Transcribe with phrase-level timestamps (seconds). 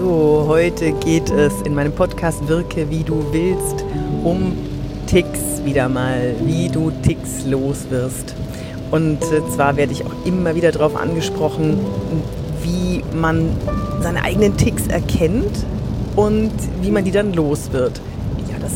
[0.00, 3.84] So, heute geht es in meinem Podcast Wirke wie du willst
[4.24, 4.56] um
[5.06, 8.34] Ticks wieder mal, wie du Ticks los wirst.
[8.90, 11.80] Und äh, zwar werde ich auch immer wieder darauf angesprochen,
[12.62, 13.50] wie man
[14.00, 15.66] seine eigenen Ticks erkennt
[16.16, 18.00] und wie man die dann los wird.
[18.50, 18.72] Ja, das,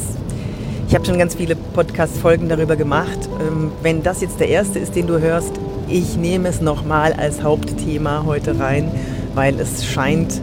[0.89, 3.31] ich habe schon ganz viele Podcast-Folgen darüber gemacht.
[3.41, 5.55] Ähm, wenn das jetzt der erste ist, den du hörst,
[5.89, 8.91] ich nehme es nochmal als Hauptthema heute rein,
[9.35, 10.43] weil es scheint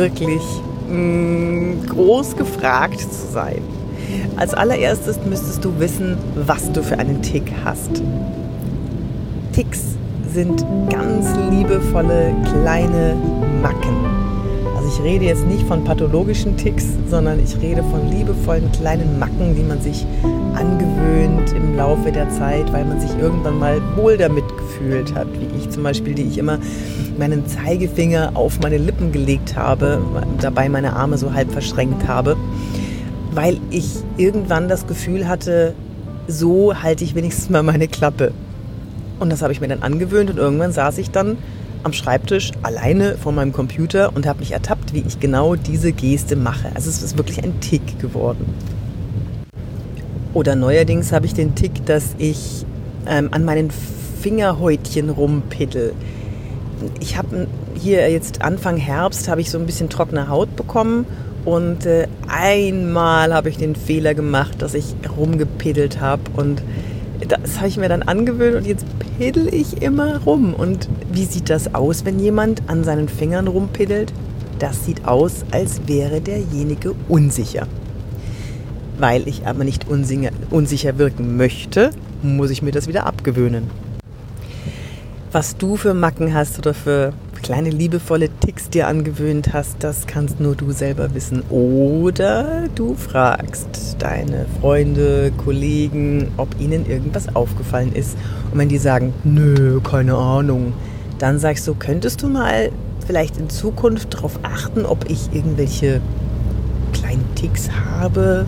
[0.00, 0.42] wirklich
[0.88, 3.60] mh, mm, groß gefragt zu sein.
[4.36, 6.16] Als allererstes müsstest du wissen,
[6.46, 8.02] was du für einen Tick hast.
[9.52, 9.96] Ticks
[10.32, 13.14] sind ganz liebevolle kleine
[13.62, 13.94] Macken.
[14.74, 19.54] Also ich rede jetzt nicht von pathologischen Ticks, sondern ich rede von liebevollen kleinen Macken,
[19.54, 20.06] die man sich
[20.54, 24.44] angewöhnt im Laufe der Zeit, weil man sich irgendwann mal wohl damit
[24.80, 26.58] gefühlt hat, wie ich zum Beispiel, die ich immer
[27.18, 30.02] meinen Zeigefinger auf meine Lippen gelegt habe,
[30.40, 32.36] dabei meine Arme so halb verschränkt habe,
[33.32, 35.74] weil ich irgendwann das Gefühl hatte,
[36.26, 38.32] so halte ich wenigstens mal meine Klappe.
[39.18, 41.36] Und das habe ich mir dann angewöhnt und irgendwann saß ich dann
[41.82, 46.36] am Schreibtisch alleine vor meinem Computer und habe mich ertappt, wie ich genau diese Geste
[46.36, 46.70] mache.
[46.74, 48.54] Also es ist wirklich ein Tick geworden.
[50.32, 52.64] Oder neuerdings habe ich den Tick, dass ich
[53.06, 53.70] ähm, an meinen
[54.20, 55.94] Fingerhäutchen rumpiddel.
[57.00, 61.06] Ich habe hier jetzt Anfang Herbst habe ich so ein bisschen trockene Haut bekommen
[61.44, 66.62] und äh, einmal habe ich den Fehler gemacht, dass ich rumgepiddelt habe und
[67.28, 68.86] das habe ich mir dann angewöhnt und jetzt
[69.18, 70.54] piddel ich immer rum.
[70.54, 74.12] Und wie sieht das aus, wenn jemand an seinen Fingern rumpiddelt?
[74.58, 77.66] Das sieht aus, als wäre derjenige unsicher.
[78.98, 81.90] Weil ich aber nicht unsicher wirken möchte,
[82.22, 83.70] muss ich mir das wieder abgewöhnen.
[85.32, 90.40] Was du für Macken hast oder für kleine liebevolle Ticks dir angewöhnt hast, das kannst
[90.40, 91.44] nur du selber wissen.
[91.50, 98.16] Oder du fragst deine Freunde, Kollegen, ob ihnen irgendwas aufgefallen ist.
[98.50, 100.72] Und wenn die sagen, nö, keine Ahnung,
[101.20, 102.72] dann sagst du, könntest du mal
[103.06, 106.00] vielleicht in Zukunft darauf achten, ob ich irgendwelche
[106.92, 108.46] kleinen Ticks habe,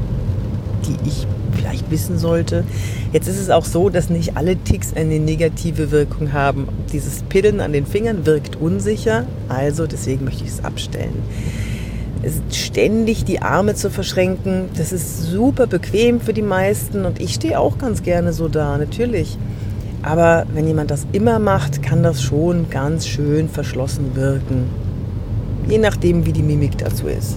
[0.85, 2.65] die ich vielleicht wissen sollte.
[3.13, 6.69] Jetzt ist es auch so, dass nicht alle Ticks eine negative Wirkung haben.
[6.95, 11.23] Dieses Piddeln an den Fingern wirkt unsicher, also deswegen möchte ich es abstellen.
[12.51, 17.59] Ständig die Arme zu verschränken, das ist super bequem für die meisten und ich stehe
[17.61, 19.37] auch ganz gerne so da, natürlich.
[20.03, 24.71] Aber wenn jemand das immer macht, kann das schon ganz schön verschlossen wirken.
[25.69, 27.37] Je nachdem, wie die Mimik dazu ist.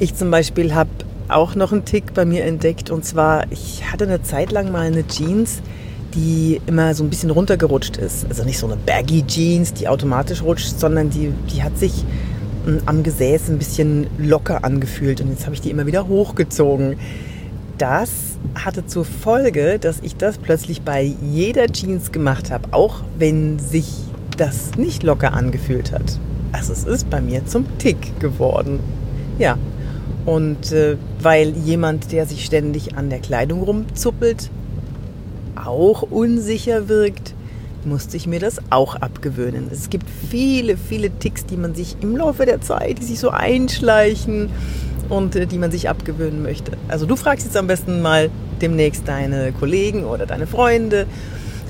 [0.00, 0.90] Ich zum Beispiel habe
[1.28, 2.90] auch noch einen Tick bei mir entdeckt.
[2.90, 5.60] Und zwar, ich hatte eine Zeit lang mal eine Jeans,
[6.14, 8.26] die immer so ein bisschen runtergerutscht ist.
[8.28, 12.04] Also nicht so eine baggy Jeans, die automatisch rutscht, sondern die, die hat sich
[12.64, 15.20] hm, am Gesäß ein bisschen locker angefühlt.
[15.20, 16.96] Und jetzt habe ich die immer wieder hochgezogen.
[17.76, 18.10] Das
[18.54, 23.86] hatte zur Folge, dass ich das plötzlich bei jeder Jeans gemacht habe, auch wenn sich
[24.36, 26.18] das nicht locker angefühlt hat.
[26.52, 28.80] Also es ist bei mir zum Tick geworden.
[29.38, 29.58] Ja,
[30.28, 34.50] und äh, weil jemand, der sich ständig an der Kleidung rumzuppelt,
[35.56, 37.32] auch unsicher wirkt,
[37.86, 39.68] musste ich mir das auch abgewöhnen.
[39.72, 43.30] Es gibt viele, viele Ticks, die man sich im Laufe der Zeit, die sich so
[43.30, 44.50] einschleichen
[45.08, 46.72] und äh, die man sich abgewöhnen möchte.
[46.88, 48.28] Also du fragst jetzt am besten mal
[48.60, 51.06] demnächst deine Kollegen oder deine Freunde,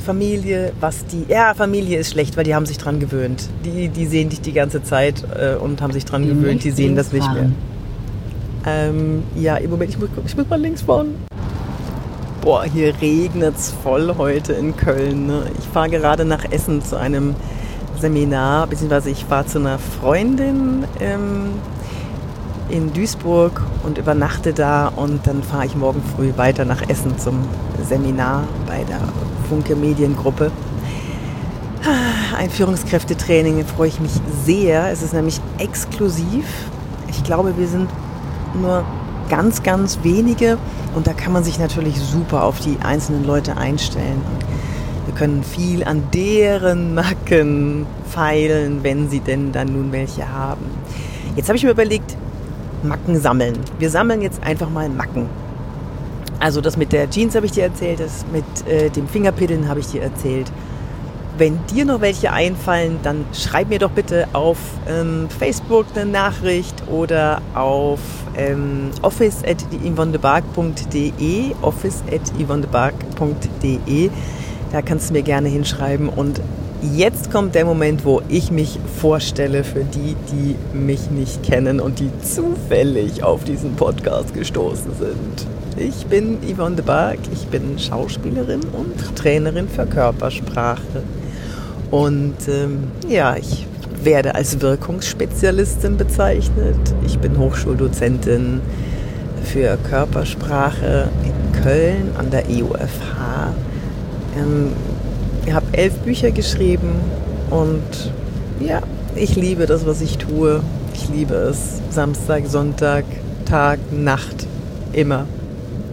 [0.04, 1.26] Familie, was die.
[1.28, 3.48] Ja, Familie ist schlecht, weil die haben sich dran gewöhnt.
[3.64, 6.72] Die, die sehen dich die ganze Zeit äh, und haben sich dran die gewöhnt, die
[6.72, 7.36] sehen das nicht fahren.
[7.36, 7.52] mehr.
[8.68, 11.14] Ähm, ja, im Moment, ich muss, ich muss mal links fahren.
[12.42, 15.26] Boah, hier regnet es voll heute in Köln.
[15.26, 15.42] Ne?
[15.58, 17.34] Ich fahre gerade nach Essen zu einem
[18.00, 21.50] Seminar, beziehungsweise ich fahre zu einer Freundin ähm,
[22.68, 27.40] in Duisburg und übernachte da und dann fahre ich morgen früh weiter nach Essen zum
[27.88, 29.00] Seminar bei der
[29.48, 30.52] Funke Mediengruppe.
[32.36, 34.12] Ein Führungskräftetraining freue ich mich
[34.44, 34.90] sehr.
[34.92, 36.44] Es ist nämlich exklusiv.
[37.09, 37.88] Ich glaube, wir sind
[38.60, 38.84] nur
[39.28, 40.59] ganz, ganz wenige
[40.95, 44.21] und da kann man sich natürlich super auf die einzelnen Leute einstellen.
[45.07, 50.66] wir können viel an deren Macken feilen, wenn sie denn dann nun welche haben.
[51.37, 52.16] Jetzt habe ich mir überlegt,
[52.83, 53.59] Macken sammeln.
[53.78, 55.27] Wir sammeln jetzt einfach mal Macken.
[56.41, 59.81] Also das mit der Jeans habe ich dir erzählt, das mit äh, dem Fingerpiddeln habe
[59.81, 60.51] ich dir erzählt.
[61.38, 64.58] Wenn dir noch welche einfallen, dann schreib mir doch bitte auf
[64.88, 68.00] ähm, Facebook eine Nachricht oder auf
[68.36, 69.58] ähm, office at
[71.62, 72.02] office
[74.72, 76.40] Da kannst du mir gerne hinschreiben und
[76.96, 82.00] jetzt kommt der Moment, wo ich mich vorstelle für die, die mich nicht kennen und
[82.00, 85.46] die zufällig auf diesen Podcast gestoßen sind.
[85.76, 91.04] Ich bin Yvonne de Barg, ich bin Schauspielerin und Trainerin für Körpersprache.
[91.90, 93.66] Und ähm, ja, ich
[94.02, 96.76] werde als Wirkungsspezialistin bezeichnet.
[97.06, 98.60] Ich bin Hochschuldozentin
[99.44, 103.52] für Körpersprache in Köln an der EUFH.
[104.36, 104.72] Ähm,
[105.46, 107.00] ich habe elf Bücher geschrieben
[107.50, 108.12] und
[108.60, 108.82] ja,
[109.14, 110.60] ich liebe das, was ich tue.
[110.94, 111.80] Ich liebe es.
[111.90, 113.04] Samstag, Sonntag,
[113.46, 114.46] Tag, Nacht,
[114.92, 115.26] immer.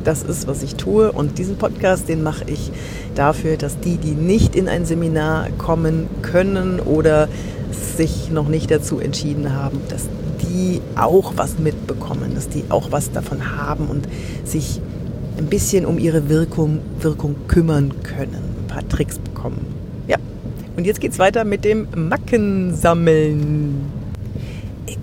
[0.05, 1.11] Das ist, was ich tue.
[1.11, 2.71] Und diesen Podcast, den mache ich
[3.15, 7.27] dafür, dass die, die nicht in ein Seminar kommen können oder
[7.97, 10.07] sich noch nicht dazu entschieden haben, dass
[10.41, 14.07] die auch was mitbekommen, dass die auch was davon haben und
[14.43, 14.79] sich
[15.37, 19.65] ein bisschen um ihre Wirkung, Wirkung kümmern können, ein paar Tricks bekommen.
[20.07, 20.17] Ja,
[20.77, 23.91] und jetzt geht es weiter mit dem Mackensammeln.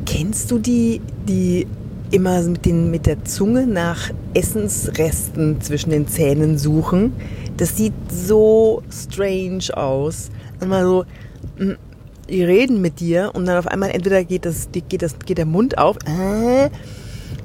[0.07, 1.67] Kennst du die, die
[2.13, 7.13] immer mit, den, mit der Zunge nach Essensresten zwischen den Zähnen suchen?
[7.57, 10.31] Das sieht so strange aus.
[10.61, 11.05] Immer so,
[12.29, 15.47] die reden mit dir und dann auf einmal entweder geht, das, geht, das, geht der
[15.47, 16.71] Mund auf äh,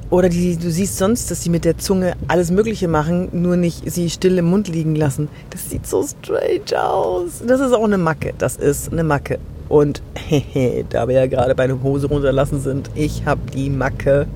[0.09, 3.91] oder die, du siehst sonst, dass sie mit der Zunge alles Mögliche machen, nur nicht
[3.91, 5.27] sie still im Mund liegen lassen.
[5.49, 7.43] Das sieht so strange aus.
[7.45, 8.33] Das ist auch eine Macke.
[8.37, 9.39] Das ist eine Macke.
[9.67, 14.27] Und hehe, da wir ja gerade bei einer Hose runterlassen sind, ich habe die Macke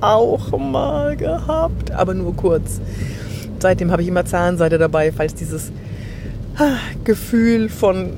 [0.00, 2.80] auch mal gehabt, aber nur kurz.
[3.58, 5.70] Seitdem habe ich immer Zahnseide dabei, falls dieses
[6.56, 8.14] ah, Gefühl von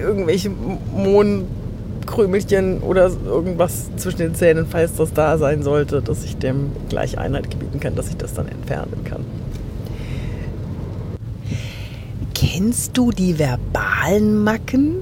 [0.00, 0.50] irgendwelche
[0.94, 7.18] Mohnkrümelchen oder irgendwas zwischen den Zähnen, falls das da sein sollte, dass ich dem gleich
[7.18, 9.24] Einheit gebieten kann, dass ich das dann entfernen kann.
[12.34, 14.96] Kennst du die verbalen Macken?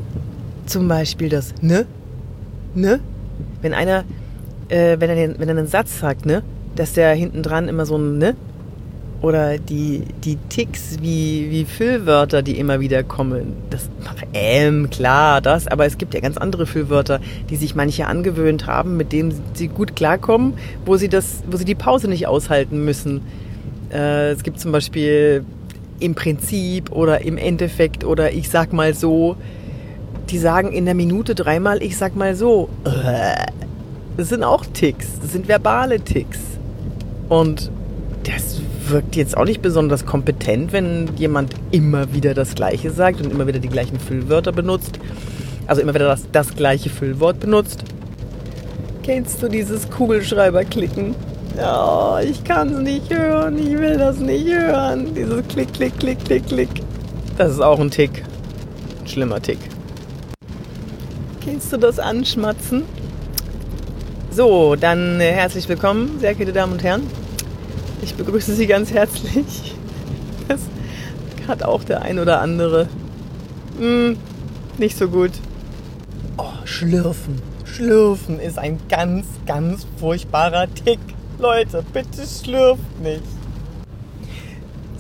[0.67, 1.87] Zum Beispiel das Ne?
[2.75, 3.01] Ne?
[3.61, 4.05] Wenn einer,
[4.69, 6.43] äh, wenn, er den, wenn er einen Satz sagt, ne?
[6.77, 8.35] Dass der hinten dran immer so ein Ne
[9.25, 13.55] oder die, die Ticks wie, wie Füllwörter, die immer wieder kommen.
[13.71, 13.89] Das,
[14.35, 18.99] ähm, klar, das, aber es gibt ja ganz andere Füllwörter, die sich manche angewöhnt haben,
[18.99, 20.53] mit denen sie gut klarkommen,
[20.85, 23.23] wo sie das, wo sie die Pause nicht aushalten müssen.
[23.91, 25.43] Äh, es gibt zum Beispiel
[26.01, 29.37] im Prinzip oder im Endeffekt oder ich sag mal so,
[30.29, 32.69] die sagen in der Minute dreimal, ich sag mal so.
[34.17, 36.39] Das sind auch Ticks, das sind verbale Ticks.
[37.29, 37.71] Und
[38.25, 43.31] das wirkt jetzt auch nicht besonders kompetent, wenn jemand immer wieder das Gleiche sagt und
[43.31, 44.99] immer wieder die gleichen Füllwörter benutzt.
[45.67, 47.85] Also immer wieder das, das gleiche Füllwort benutzt.
[49.03, 51.15] Kennst du dieses Kugelschreiber-Klicken?
[51.57, 55.15] Ja, ich kann es nicht hören, ich will das nicht hören.
[55.15, 56.71] Dieses Klick, Klick, Klick, Klick, Klick.
[57.37, 58.25] Das ist auch ein Tick.
[59.01, 59.59] Ein schlimmer Tick.
[61.45, 62.83] Kennst du das Anschmatzen?
[64.35, 67.07] So, dann äh, herzlich willkommen, sehr geehrte Damen und Herren.
[68.03, 69.77] Ich begrüße Sie ganz herzlich.
[70.49, 70.61] Das
[71.47, 72.89] hat auch der ein oder andere.
[73.79, 74.17] Hm,
[74.77, 75.31] nicht so gut.
[76.37, 77.41] Oh, schlürfen.
[77.65, 80.99] Schlürfen ist ein ganz, ganz furchtbarer Tick.
[81.39, 83.23] Leute, bitte schlürft nicht.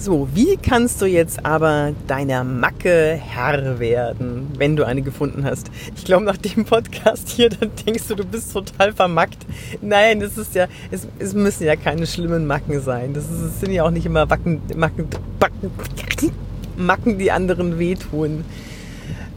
[0.04, 5.70] So, wie kannst du jetzt aber deiner Macke Herr werden, wenn du eine gefunden hast?
[5.96, 9.38] Ich glaube, nach dem Podcast hier, dann denkst du, du bist total vermackt.
[9.80, 13.14] Nein, das ist ja, es, es müssen ja keine schlimmen Macken sein.
[13.14, 15.08] Das, ist, das sind ja auch nicht immer Wacken, Macken,
[15.38, 15.70] Backen,
[16.76, 18.44] Macken, die anderen wehtun.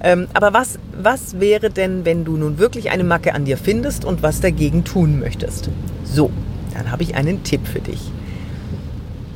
[0.04, 4.04] Ähm, aber was, was wäre denn, wenn du nun wirklich eine Macke an dir findest
[4.04, 5.70] und was dagegen tun möchtest?
[6.04, 6.30] So,
[6.74, 8.12] dann habe ich einen Tipp für dich.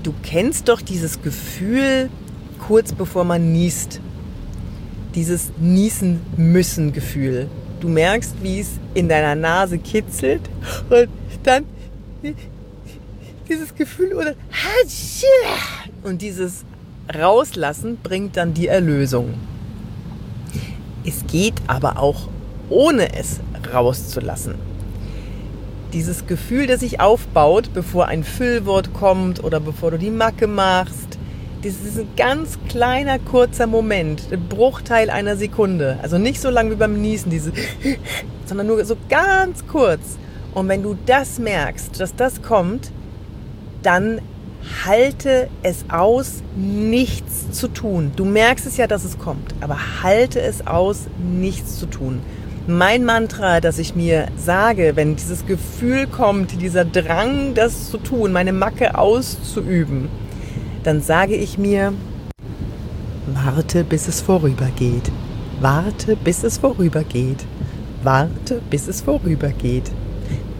[0.03, 2.09] Du kennst doch dieses Gefühl
[2.59, 3.99] kurz bevor man niest.
[5.15, 7.47] Dieses Niesen müssen Gefühl.
[7.81, 10.41] Du merkst, wie es in deiner Nase kitzelt
[10.89, 11.09] und
[11.43, 11.65] dann
[13.49, 14.35] dieses Gefühl oder
[16.03, 16.63] und dieses
[17.13, 19.33] Rauslassen bringt dann die Erlösung.
[21.03, 22.29] Es geht aber auch
[22.69, 23.39] ohne es
[23.73, 24.70] rauszulassen
[25.93, 31.17] dieses Gefühl, das sich aufbaut, bevor ein Füllwort kommt oder bevor du die Macke machst,
[31.63, 35.99] das ist ein ganz kleiner, kurzer Moment, ein Bruchteil einer Sekunde.
[36.01, 37.51] Also nicht so lang wie beim Niesen, diese,
[38.45, 40.17] sondern nur so ganz kurz.
[40.53, 42.91] Und wenn du das merkst, dass das kommt,
[43.83, 44.21] dann
[44.85, 48.11] halte es aus, nichts zu tun.
[48.15, 52.21] Du merkst es ja, dass es kommt, aber halte es aus, nichts zu tun
[52.67, 58.31] mein Mantra, das ich mir sage, wenn dieses Gefühl kommt, dieser Drang, das zu tun,
[58.31, 60.09] meine Macke auszuüben,
[60.83, 61.93] dann sage ich mir,
[63.27, 65.11] Warte, bis es vorübergeht.
[65.59, 67.45] Warte, bis es vorübergeht.
[68.03, 69.91] Warte, bis es vorübergeht.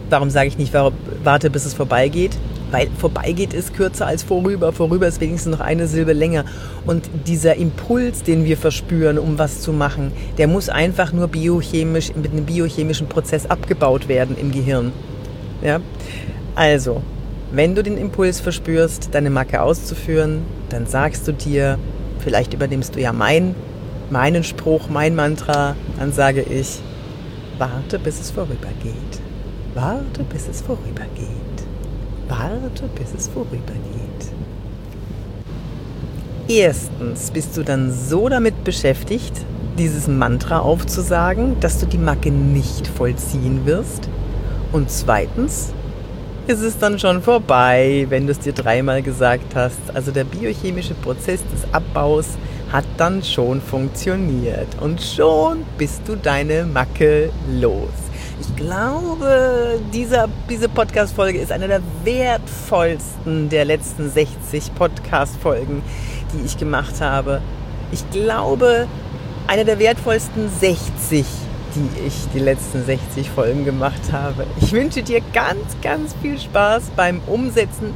[0.08, 2.36] Warum sage ich nicht, warte, bis es vorbeigeht?
[2.72, 4.72] Weil vorbeigeht ist kürzer als vorüber.
[4.72, 6.44] Vorüber ist wenigstens noch eine Silbe länger.
[6.86, 12.14] Und dieser Impuls, den wir verspüren, um was zu machen, der muss einfach nur biochemisch,
[12.16, 14.92] mit einem biochemischen Prozess abgebaut werden im Gehirn.
[15.62, 15.80] Ja?
[16.54, 17.02] Also,
[17.52, 21.78] wenn du den Impuls verspürst, deine Macke auszuführen, dann sagst du dir,
[22.20, 23.54] vielleicht übernimmst du ja mein,
[24.08, 26.80] meinen Spruch, mein Mantra, dann sage ich,
[27.58, 29.20] warte, bis es vorübergeht.
[29.74, 31.41] Warte, bis es vorübergeht.
[32.28, 33.62] Warte, bis es vorübergeht.
[36.48, 39.32] Erstens bist du dann so damit beschäftigt,
[39.78, 44.08] dieses Mantra aufzusagen, dass du die Macke nicht vollziehen wirst.
[44.72, 45.72] Und zweitens
[46.46, 49.78] ist es dann schon vorbei, wenn du es dir dreimal gesagt hast.
[49.94, 52.26] Also der biochemische Prozess des Abbaus
[52.72, 54.68] hat dann schon funktioniert.
[54.80, 58.01] Und schon bist du deine Macke los.
[58.42, 65.80] Ich glaube, dieser, diese Podcast-Folge ist eine der wertvollsten der letzten 60 Podcast-Folgen,
[66.32, 67.40] die ich gemacht habe.
[67.92, 68.88] Ich glaube,
[69.46, 71.24] eine der wertvollsten 60
[71.76, 74.44] die ich die letzten 60 Folgen gemacht habe.
[74.60, 77.94] Ich wünsche dir ganz, ganz viel Spaß beim Umsetzen.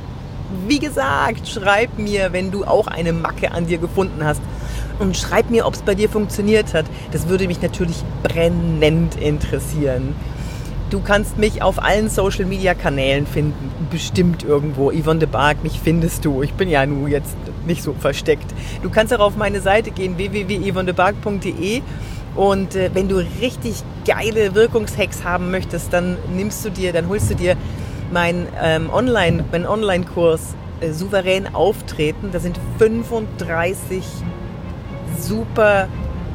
[0.67, 4.41] Wie gesagt, schreib mir, wenn du auch eine Macke an dir gefunden hast.
[4.99, 6.87] Und schreib mir, ob es bei dir funktioniert hat.
[7.11, 10.15] Das würde mich natürlich brennend interessieren.
[10.89, 13.71] Du kannst mich auf allen Social Media Kanälen finden.
[13.91, 14.93] Bestimmt irgendwo.
[14.93, 16.43] Yvonne de Barg, mich findest du.
[16.43, 18.47] Ich bin ja nun jetzt nicht so versteckt.
[18.83, 21.83] Du kannst auch auf meine Seite gehen, www.yvonnebarg.de
[22.37, 27.31] und äh, wenn du richtig geile Wirkungshacks haben möchtest, dann nimmst du dir, dann holst
[27.31, 27.57] du dir
[28.13, 32.29] mein ähm, Online, mein Online-Kurs äh, souverän auftreten.
[32.31, 34.05] Da sind 35
[35.19, 35.89] super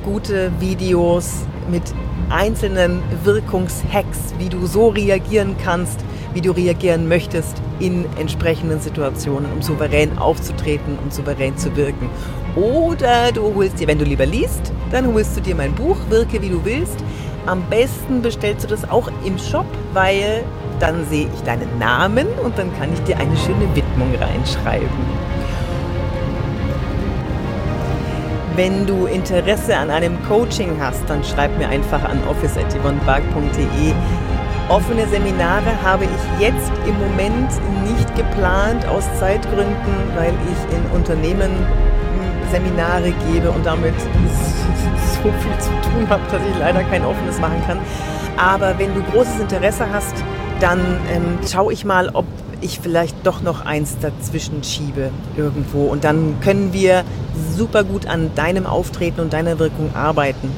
[0.04, 1.84] gute Videos mit
[2.32, 6.00] einzelnen Wirkungshacks, wie du so reagieren kannst,
[6.34, 12.10] wie du reagieren möchtest in entsprechenden Situationen, um souverän aufzutreten und souverän zu wirken.
[12.56, 16.42] Oder du holst dir, wenn du lieber liest, dann holst du dir mein Buch, Wirke
[16.42, 16.98] wie du willst.
[17.46, 20.44] Am besten bestellst du das auch im Shop, weil
[20.80, 24.90] dann sehe ich deinen Namen und dann kann ich dir eine schöne Widmung reinschreiben.
[28.56, 33.94] Wenn du Interesse an einem Coaching hast, dann schreib mir einfach an office.yvonnebark.de.
[34.68, 37.50] Offene Seminare habe ich jetzt im Moment
[37.84, 41.52] nicht geplant aus Zeitgründen, weil ich in Unternehmen
[42.52, 43.94] Seminare gebe und damit
[45.24, 47.80] so viel zu tun habe, dass ich leider kein offenes machen kann.
[48.36, 50.16] Aber wenn du großes Interesse hast,
[50.60, 50.80] dann
[51.14, 52.26] ähm, schaue ich mal, ob
[52.62, 55.86] ich vielleicht doch noch eins dazwischen schiebe irgendwo.
[55.86, 57.04] Und dann können wir
[57.56, 60.52] super gut an deinem Auftreten und deiner Wirkung arbeiten.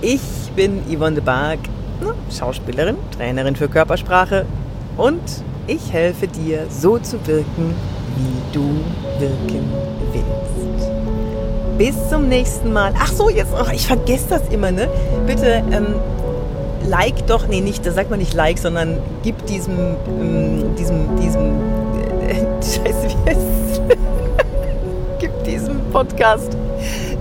[0.00, 0.20] Ich
[0.56, 1.60] bin Yvonne de Barg,
[2.00, 4.46] ne, Schauspielerin, Trainerin für Körpersprache
[4.96, 5.20] und
[5.66, 7.74] ich helfe dir, so zu wirken,
[8.16, 8.80] wie du
[9.18, 9.64] wirken
[10.12, 10.90] willst.
[11.78, 12.92] Bis zum nächsten Mal.
[12.98, 14.88] Ach so, jetzt, oh, ich vergesse das immer, ne?
[15.26, 15.94] Bitte ähm,
[16.88, 21.60] like doch, nee, nicht, da sagt man nicht like, sondern gib diesem, ähm, diesem, diesem,
[22.28, 23.80] äh, scheiße, wie heißt es?
[25.18, 26.56] gib diesem Podcast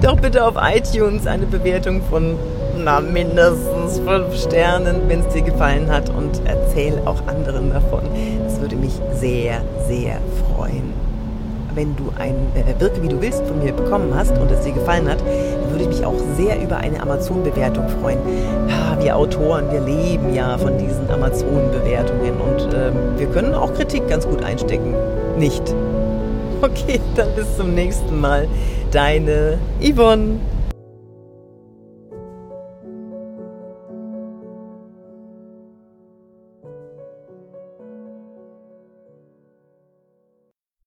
[0.02, 2.36] doch bitte auf iTunes eine Bewertung von
[2.84, 8.02] na, mindestens fünf Sternen, wenn es dir gefallen hat und erzähl auch anderen davon.
[8.44, 10.18] Das würde mich sehr, sehr
[10.56, 10.92] freuen
[11.76, 14.74] wenn du ein äh, Wirke wie du willst von mir bekommen hast und es dir
[14.74, 15.20] gefallen hat,
[15.72, 18.20] würde ich mich auch sehr über eine Amazon-Bewertung freuen.
[18.68, 24.08] Ja, wir Autoren, wir leben ja von diesen Amazon-Bewertungen und äh, wir können auch Kritik
[24.08, 24.94] ganz gut einstecken.
[25.38, 25.64] Nicht.
[26.64, 28.48] Okay, dann bis zum nächsten Mal.
[28.92, 30.36] Deine Yvonne.